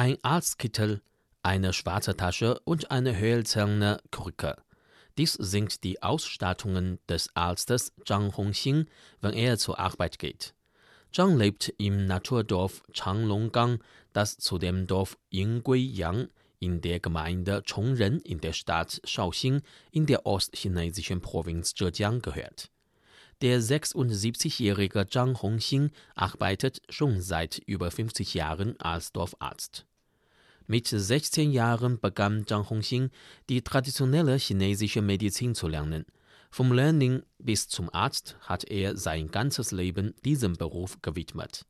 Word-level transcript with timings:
ein 0.00 0.16
Arztkittel, 0.22 1.02
eine 1.42 1.74
schwarze 1.74 2.16
Tasche 2.16 2.58
und 2.60 2.90
eine 2.90 3.20
hölzerne 3.20 4.00
Krücke. 4.10 4.56
Dies 5.18 5.34
sind 5.34 5.84
die 5.84 6.02
Ausstattungen 6.02 6.98
des 7.06 7.28
Arztes 7.36 7.92
Zhang 8.06 8.34
Hongxing, 8.34 8.86
wenn 9.20 9.34
er 9.34 9.58
zur 9.58 9.78
Arbeit 9.78 10.18
geht. 10.18 10.54
Zhang 11.12 11.36
lebt 11.36 11.74
im 11.76 12.06
Naturdorf 12.06 12.82
Changlonggang, 12.94 13.84
das 14.14 14.38
zu 14.38 14.56
dem 14.56 14.86
Dorf 14.86 15.18
Yingguiyang 15.30 16.28
in 16.60 16.80
der 16.80 16.98
Gemeinde 16.98 17.62
Chongren 17.70 18.20
in 18.20 18.40
der 18.40 18.54
Stadt 18.54 19.02
Shaoxing 19.04 19.60
in 19.90 20.06
der 20.06 20.24
ostchinesischen 20.24 21.20
Provinz 21.20 21.74
Zhejiang 21.74 22.22
gehört. 22.22 22.70
Der 23.42 23.60
76-jährige 23.60 25.06
Zhang 25.10 25.42
Hongxing 25.42 25.90
arbeitet 26.14 26.80
schon 26.88 27.20
seit 27.20 27.58
über 27.58 27.90
50 27.90 28.32
Jahren 28.32 28.80
als 28.80 29.12
Dorfarzt. 29.12 29.84
Mit 30.70 30.86
16 30.86 31.50
Jahren 31.50 31.98
begann 31.98 32.46
Zhang 32.46 32.70
Hongxing 32.70 33.10
die 33.48 33.60
traditionelle 33.60 34.36
chinesische 34.36 35.02
Medizin 35.02 35.56
zu 35.56 35.66
lernen. 35.66 36.04
Vom 36.48 36.72
Learning 36.72 37.24
bis 37.40 37.66
zum 37.66 37.92
Arzt 37.92 38.36
hat 38.42 38.62
er 38.70 38.96
sein 38.96 39.32
ganzes 39.32 39.72
Leben 39.72 40.14
diesem 40.24 40.52
Beruf 40.52 41.02
gewidmet. 41.02 41.66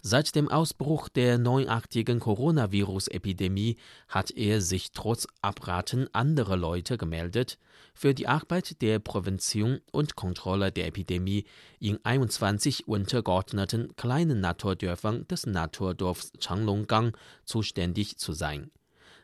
Seit 0.00 0.34
dem 0.34 0.48
Ausbruch 0.48 1.08
der 1.08 1.38
neuartigen 1.38 2.20
Coronavirus-Epidemie 2.20 3.76
hat 4.08 4.30
er 4.30 4.60
sich 4.60 4.92
trotz 4.92 5.26
Abraten 5.40 6.08
anderer 6.12 6.56
Leute 6.56 6.98
gemeldet, 6.98 7.58
für 7.94 8.12
die 8.12 8.26
Arbeit 8.26 8.82
der 8.82 8.98
Prävention 8.98 9.80
und 9.92 10.16
Kontrolle 10.16 10.72
der 10.72 10.88
Epidemie 10.88 11.44
in 11.78 11.98
21 12.04 12.86
untergeordneten 12.88 13.94
kleinen 13.96 14.40
Naturdörfern 14.40 15.26
des 15.28 15.46
Naturdorfs 15.46 16.32
Changlonggang 16.38 17.16
zuständig 17.44 18.18
zu 18.18 18.32
sein. 18.32 18.70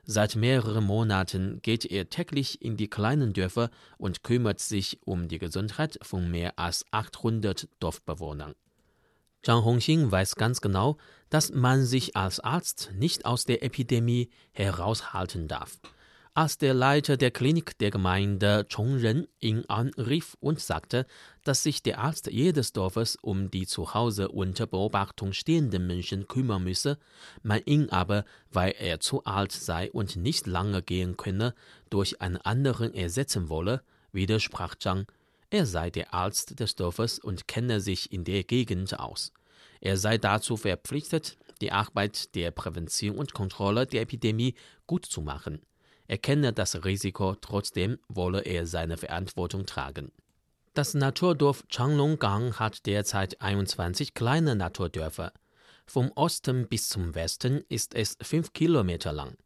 Seit 0.04 0.34
mehreren 0.34 0.84
Monaten 0.84 1.60
geht 1.62 1.84
er 1.84 2.08
täglich 2.08 2.62
in 2.62 2.76
die 2.76 2.88
kleinen 2.88 3.32
Dörfer 3.32 3.70
und 3.98 4.22
kümmert 4.22 4.60
sich 4.60 4.98
um 5.04 5.28
die 5.28 5.38
Gesundheit 5.38 5.98
von 6.02 6.30
mehr 6.30 6.58
als 6.58 6.84
800 6.90 7.68
Dorfbewohnern. 7.80 8.54
Zhang 9.42 9.64
Hongxing 9.64 10.10
weiß 10.10 10.36
ganz 10.36 10.60
genau, 10.60 10.98
dass 11.30 11.50
man 11.50 11.84
sich 11.84 12.14
als 12.14 12.40
Arzt 12.40 12.90
nicht 12.94 13.24
aus 13.24 13.44
der 13.44 13.62
Epidemie 13.62 14.28
heraushalten 14.52 15.48
darf. 15.48 15.78
Als 16.34 16.58
der 16.58 16.74
Leiter 16.74 17.16
der 17.16 17.30
Klinik 17.30 17.76
der 17.78 17.90
Gemeinde 17.90 18.66
Chongren 18.72 19.26
ihn 19.40 19.64
anrief 19.66 20.36
und 20.40 20.60
sagte, 20.60 21.06
dass 21.42 21.62
sich 21.62 21.82
der 21.82 21.98
Arzt 21.98 22.30
jedes 22.30 22.72
Dorfes 22.72 23.16
um 23.20 23.50
die 23.50 23.66
zu 23.66 23.94
Hause 23.94 24.28
unter 24.28 24.66
Beobachtung 24.66 25.32
stehenden 25.32 25.86
Menschen 25.86 26.28
kümmern 26.28 26.62
müsse, 26.62 26.98
man 27.42 27.62
ihn 27.64 27.88
aber, 27.88 28.24
weil 28.50 28.74
er 28.78 29.00
zu 29.00 29.24
alt 29.24 29.52
sei 29.52 29.90
und 29.90 30.16
nicht 30.16 30.46
lange 30.46 30.82
gehen 30.82 31.16
könne, 31.16 31.54
durch 31.88 32.20
einen 32.20 32.36
anderen 32.36 32.94
ersetzen 32.94 33.48
wolle, 33.48 33.82
widersprach 34.12 34.76
Zhang, 34.76 35.06
er 35.50 35.66
sei 35.66 35.90
der 35.90 36.14
Arzt 36.14 36.60
des 36.60 36.76
Dorfes 36.76 37.18
und 37.18 37.48
kenne 37.48 37.80
sich 37.80 38.12
in 38.12 38.24
der 38.24 38.44
Gegend 38.44 38.98
aus. 38.98 39.32
Er 39.80 39.96
sei 39.96 40.18
dazu 40.18 40.56
verpflichtet, 40.56 41.36
die 41.60 41.72
Arbeit 41.72 42.34
der 42.34 42.50
Prävention 42.50 43.16
und 43.16 43.34
Kontrolle 43.34 43.86
der 43.86 44.02
Epidemie 44.02 44.54
gut 44.86 45.06
zu 45.06 45.20
machen. 45.20 45.62
Er 46.06 46.18
kenne 46.18 46.52
das 46.52 46.84
Risiko, 46.84 47.34
trotzdem 47.34 47.98
wolle 48.08 48.40
er 48.40 48.66
seine 48.66 48.96
Verantwortung 48.96 49.66
tragen. 49.66 50.12
Das 50.74 50.94
Naturdorf 50.94 51.64
Changlonggang 51.68 52.58
hat 52.58 52.86
derzeit 52.86 53.40
21 53.40 54.14
kleine 54.14 54.54
Naturdörfer. 54.54 55.32
Vom 55.86 56.12
Osten 56.12 56.68
bis 56.68 56.88
zum 56.88 57.14
Westen 57.14 57.64
ist 57.68 57.94
es 57.94 58.16
fünf 58.22 58.52
Kilometer 58.52 59.12
lang. 59.12 59.36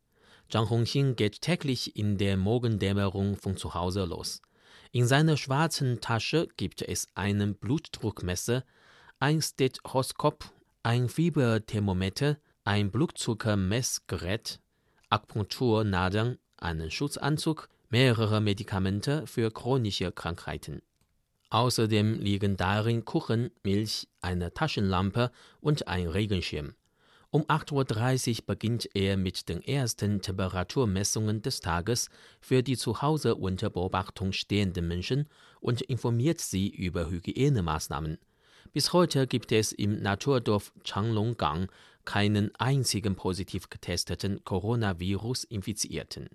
Zhang 0.50 0.69
Hongxing 0.69 1.16
geht 1.16 1.41
täglich 1.41 1.97
in 1.97 2.19
der 2.19 2.36
Morgendämmerung 2.36 3.36
von 3.36 3.56
zu 3.56 3.75
Hause 3.75 4.05
los. 4.05 4.42
In 4.95 5.09
seiner 5.09 5.37
schwarzen 5.37 6.00
Tasche 6.00 6.47
gibt 6.56 6.81
es 6.81 7.09
einen 7.16 7.56
Blutdruckmesser, 7.56 8.62
ein 9.19 9.43
Stethoskop, 9.43 10.44
ein 10.84 11.09
Fieberthermometer, 11.09 12.38
ein 12.62 12.93
Blutzuckermessgerät, 12.93 14.60
Akupunkturnadeln, 15.10 16.38
einen 16.59 16.93
Schutzanzug, 16.93 17.69
mehrere 17.91 18.41
Medikamente 18.41 19.27
für 19.27 19.50
chronische 19.50 20.12
Krankheiten. 20.12 20.81
Außerdem 21.50 22.21
liegen 22.21 22.56
darin 22.56 23.04
Kuchen, 23.04 23.50
Milch, 23.65 24.06
eine 24.21 24.54
Taschenlampe 24.54 25.33
und 25.60 25.88
ein 25.88 26.06
Regenschirm. 26.06 26.77
Um 27.34 27.43
8.30 27.47 28.39
Uhr 28.39 28.47
beginnt 28.47 28.89
er 28.95 29.17
mit 29.17 29.49
den 29.49 29.61
ersten 29.61 30.22
Temperaturmessungen 30.22 31.43
des 31.43 31.59
Tages 31.59 32.09
für 32.41 32.62
die 32.62 32.77
zu 32.77 33.03
Hause 33.03 33.34
unter 33.34 33.71
Beobachtung 33.71 34.31
stehenden 34.31 34.87
Menschen 34.87 35.28
und 35.59 35.81
informiert 35.81 36.41
sie 36.41 36.69
über 36.69 37.11
Hygienemaßnahmen. 37.11 38.19
Bis 38.72 38.93
heute 38.93 39.27
gibt 39.27 39.50
es 39.50 39.72
im 39.72 40.00
Naturdorf 40.00 40.72
Changlonggang 40.84 41.72
keinen 42.05 42.55
einzigen 42.55 43.17
positiv 43.17 43.69
getesteten 43.69 44.45
Coronavirus-Infizierten. 44.45 46.28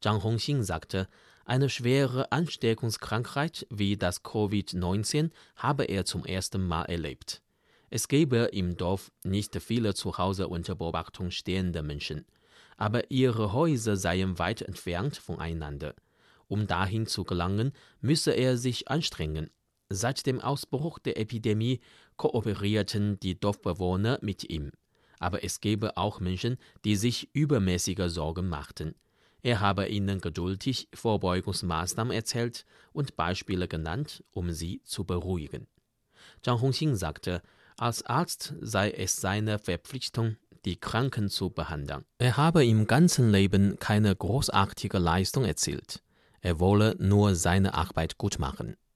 Zhang 0.00 0.22
Hongxing 0.22 0.62
sagte, 0.62 1.06
eine 1.44 1.68
schwere 1.68 2.32
Ansteckungskrankheit 2.32 3.66
wie 3.68 3.98
das 3.98 4.24
Covid-19 4.24 5.32
habe 5.56 5.84
er 5.84 6.06
zum 6.06 6.24
ersten 6.24 6.66
Mal 6.66 6.84
erlebt. 6.84 7.43
Es 7.90 8.08
gebe 8.08 8.48
im 8.52 8.76
Dorf 8.76 9.12
nicht 9.24 9.56
viele 9.62 9.94
zu 9.94 10.18
Hause 10.18 10.48
unter 10.48 10.74
Beobachtung 10.74 11.30
stehende 11.30 11.82
Menschen, 11.82 12.24
aber 12.76 13.10
ihre 13.10 13.52
Häuser 13.52 13.96
seien 13.96 14.38
weit 14.38 14.62
entfernt 14.62 15.16
voneinander. 15.16 15.94
Um 16.48 16.66
dahin 16.66 17.06
zu 17.06 17.24
gelangen, 17.24 17.72
müsse 18.00 18.32
er 18.32 18.56
sich 18.56 18.88
anstrengen. 18.88 19.50
Seit 19.88 20.26
dem 20.26 20.40
Ausbruch 20.40 20.98
der 20.98 21.18
Epidemie 21.18 21.80
kooperierten 22.16 23.18
die 23.20 23.38
Dorfbewohner 23.38 24.18
mit 24.22 24.50
ihm. 24.50 24.72
Aber 25.18 25.44
es 25.44 25.60
gebe 25.60 25.96
auch 25.96 26.20
Menschen, 26.20 26.56
die 26.84 26.96
sich 26.96 27.34
übermäßige 27.34 28.08
Sorgen 28.08 28.48
machten. 28.48 28.94
Er 29.42 29.60
habe 29.60 29.88
ihnen 29.88 30.20
geduldig 30.20 30.88
Vorbeugungsmaßnahmen 30.94 32.14
erzählt 32.14 32.64
und 32.92 33.14
Beispiele 33.16 33.68
genannt, 33.68 34.24
um 34.32 34.50
sie 34.50 34.80
zu 34.84 35.04
beruhigen. 35.04 35.66
Zhang 36.42 36.60
Hongxing 36.60 36.96
sagte, 36.96 37.42
als 37.76 38.04
Arzt 38.06 38.54
sei 38.60 38.90
es 38.90 39.16
seine 39.16 39.58
Verpflichtung, 39.58 40.36
die 40.64 40.76
Kranken 40.76 41.28
zu 41.28 41.50
behandeln. 41.50 42.04
Er 42.18 42.36
habe 42.36 42.64
im 42.64 42.86
ganzen 42.86 43.30
Leben 43.30 43.78
keine 43.78 44.14
großartige 44.14 44.98
Leistung 44.98 45.44
erzielt. 45.44 46.02
Er 46.40 46.60
wolle 46.60 46.96
nur 46.98 47.34
seine 47.34 47.74
Arbeit 47.74 48.18
gut 48.18 48.38
machen. 48.38 48.76